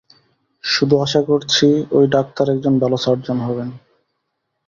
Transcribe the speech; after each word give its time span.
শুধু 0.63 0.95
আশা 1.01 1.21
করছি 1.21 1.67
ওই 1.91 2.05
ডাক্তার 2.07 2.45
একজন 2.49 2.73
ভালো 2.79 2.97
সার্জন 2.97 3.37
হবেন। 3.39 3.69